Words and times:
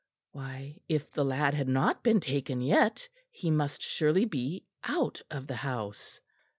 Why, 0.31 0.79
if 0.89 1.11
the 1.11 1.23
lad 1.23 1.53
had 1.53 1.67
not 1.67 2.01
been 2.01 2.19
taken 2.21 2.59
yet, 2.59 3.07
he 3.29 3.51
must 3.51 3.83
surely 3.83 4.25
be 4.25 4.65
out 4.85 5.21
of 5.29 5.45
the 5.45 5.57
house. 5.57 6.19